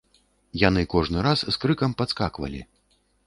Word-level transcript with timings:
Яны 0.61 0.81
кожны 0.93 1.25
раз 1.27 1.39
з 1.53 1.53
крыкам 1.65 1.95
падскаквалі. 2.01 2.61